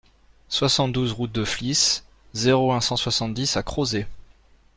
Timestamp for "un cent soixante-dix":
2.73-3.55